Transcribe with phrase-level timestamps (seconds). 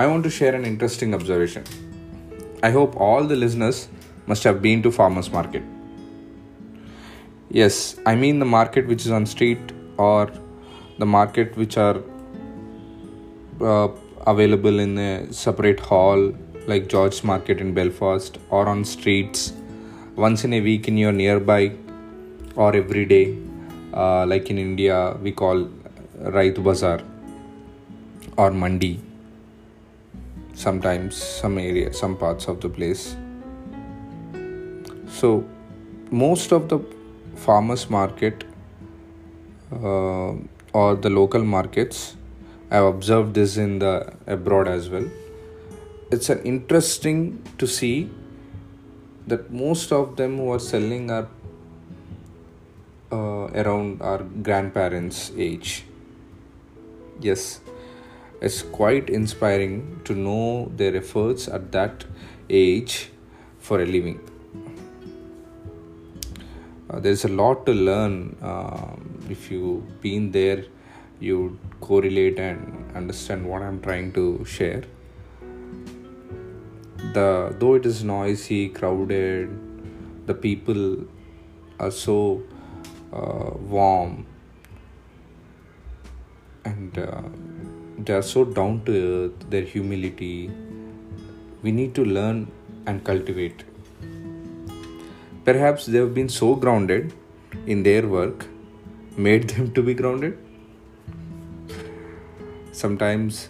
[0.00, 1.64] I want to share an interesting observation.
[2.62, 3.88] I hope all the listeners
[4.26, 5.62] must have been to farmers market.
[7.48, 10.30] Yes, I mean the market which is on street or
[10.98, 12.02] the market which are
[13.62, 13.88] uh,
[14.26, 16.34] available in a separate hall
[16.66, 19.54] like George's Market in Belfast or on streets
[20.14, 21.72] once in a week in your nearby
[22.54, 23.34] or every day
[23.94, 25.70] uh, like in India we call
[26.18, 27.00] Raitu Bazaar
[28.36, 29.05] or Mandi
[30.56, 33.14] sometimes some area some parts of the place.
[35.08, 35.44] So
[36.10, 36.78] most of the
[37.36, 38.44] farmers market
[39.72, 40.32] uh,
[40.72, 42.16] or the local markets
[42.70, 45.08] i've observed this in the abroad as well.
[46.10, 48.10] It's an interesting to see
[49.26, 51.28] that most of them who are selling are
[53.12, 55.84] uh, around our grandparents age.
[57.20, 57.60] Yes
[58.40, 62.04] it's quite inspiring to know their efforts at that
[62.50, 63.10] age
[63.58, 64.20] for a living.
[66.88, 68.36] Uh, there's a lot to learn.
[68.40, 70.64] Um, if you've been there
[71.20, 74.84] you correlate and understand what i'm trying to share.
[77.14, 79.48] The though it is noisy crowded
[80.26, 81.04] the people
[81.78, 82.42] are so
[83.12, 84.26] uh, warm
[86.64, 87.22] and uh,
[87.98, 90.50] they are so down to earth their humility.
[91.62, 92.50] We need to learn
[92.86, 93.64] and cultivate.
[95.44, 97.12] Perhaps they have been so grounded
[97.66, 98.46] in their work
[99.16, 100.38] made them to be grounded.
[102.72, 103.48] Sometimes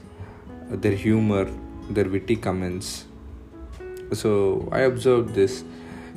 [0.71, 1.51] their humor
[1.91, 3.07] their witty comments.
[4.13, 5.65] So i observed this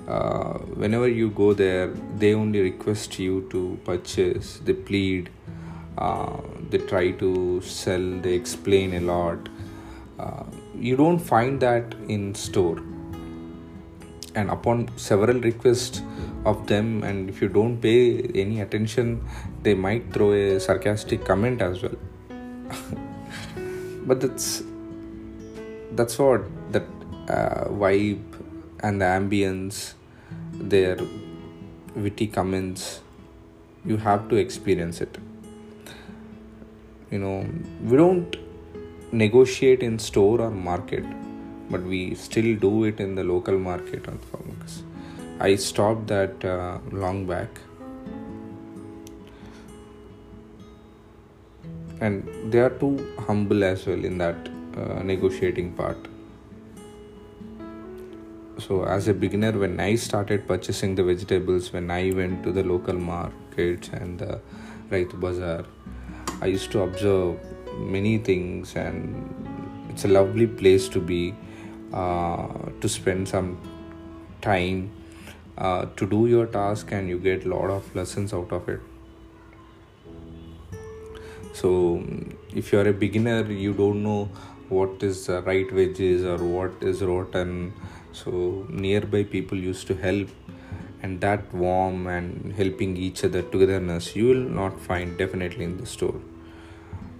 [0.08, 5.30] uh, whenever you go there they only request you to purchase they plead
[6.00, 6.38] uh,
[6.70, 9.50] they try to sell they explain a lot.
[10.18, 10.44] Uh,
[10.76, 12.80] you don't find that in store.
[14.36, 16.02] And upon several requests
[16.46, 19.22] of them and if you don't pay any attention
[19.62, 21.98] they might throw a sarcastic comment as well.
[24.08, 24.64] But that's
[25.92, 26.86] that's what that
[27.28, 28.24] uh, vibe
[28.82, 29.94] and the ambience
[30.54, 30.98] their
[31.96, 33.02] witty comments
[33.86, 35.18] you have to experience it
[37.12, 37.38] you know
[37.84, 38.36] we don't
[39.12, 41.04] negotiate in store or market
[41.72, 44.84] but we still do it in the local market on farmers
[45.42, 47.48] i stopped that uh, long back.
[52.02, 55.98] And they are too humble as well in that uh, negotiating part.
[58.58, 62.64] So as a beginner when i started purchasing the vegetables when i went to the
[62.64, 64.42] local markets and the
[64.90, 65.64] Raitu Bazaar
[66.42, 67.38] i used to observe
[67.98, 71.34] many things and it's a lovely place to be
[71.94, 72.48] uh,
[72.82, 73.58] to spend some
[74.42, 74.92] time
[75.58, 78.80] uh, to do your task and you get a lot of lessons out of it.
[81.54, 82.04] So
[82.56, 84.30] if you are a beginner you don't know
[84.70, 87.74] what is the right veggies or what is rotten.
[88.14, 90.30] So nearby people used to help
[91.02, 95.86] and that warm and helping each other togetherness you will not find definitely in the
[95.86, 96.20] store.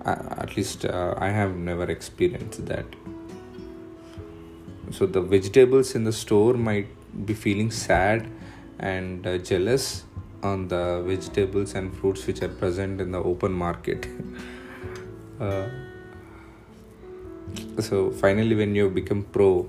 [0.06, 2.86] Uh, at least uh, i have never experienced that.
[4.92, 6.88] So the vegetables in the store might
[7.26, 8.30] be feeling sad
[8.80, 10.06] and uh, jealous
[10.42, 14.08] on the vegetables and fruits which are present in the open market.
[15.40, 15.70] Uh,
[17.80, 19.66] so finally when you become pro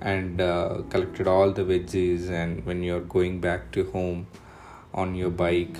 [0.00, 4.26] and uh, collected all the veggies and when you're going back to home
[4.92, 5.76] on your bike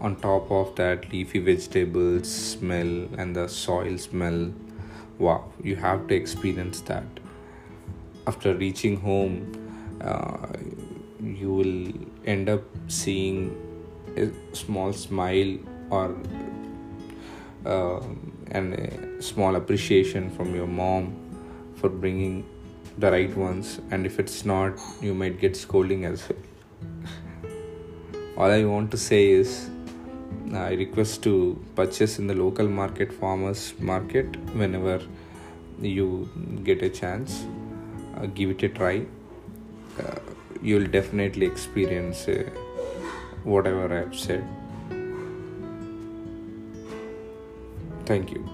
[0.00, 4.52] on top of that leafy vegetables smell and the soil smell
[5.18, 7.04] wow you have to experience that.
[8.26, 9.52] After reaching home
[10.00, 10.48] uh,
[11.22, 11.92] you will
[12.26, 13.56] end up seeing
[14.16, 15.58] a small smile
[15.90, 16.16] or
[17.66, 18.00] uh,
[18.50, 21.16] and a small appreciation from your mom
[21.76, 22.44] for bringing
[22.98, 26.38] the right ones and if it's not you might get scolding as well.
[28.36, 29.70] All i want to say is
[30.52, 31.32] i request to
[31.74, 35.00] purchase in the local market farmers market whenever
[35.80, 36.28] you
[36.62, 37.44] get a chance.
[38.16, 39.04] Uh, give it a try.
[39.98, 40.18] Uh,
[40.62, 42.44] you'll definitely experience uh,
[43.42, 44.44] whatever i've said.
[48.06, 48.48] Thank you